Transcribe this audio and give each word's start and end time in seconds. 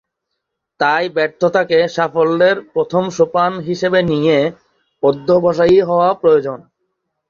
তাই 0.79 1.03
ব্যর্থতাকে 1.09 1.77
সাফল্যের 1.87 2.57
প্রথম 2.73 3.03
সোপান 3.17 3.51
হিসেবে 3.59 3.99
নিয়ে 4.11 4.37
অধ্যবসায়ী 5.03 5.77
হওয়া 5.89 6.09
প্রয়োজন। 6.21 6.59